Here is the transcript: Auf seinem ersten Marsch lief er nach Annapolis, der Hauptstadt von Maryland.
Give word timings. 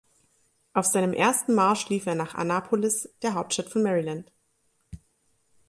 Auf 0.73 0.87
seinem 0.87 1.13
ersten 1.13 1.53
Marsch 1.53 1.87
lief 1.89 2.07
er 2.07 2.15
nach 2.15 2.33
Annapolis, 2.33 3.13
der 3.21 3.35
Hauptstadt 3.35 3.69
von 3.69 3.83
Maryland. 3.83 4.31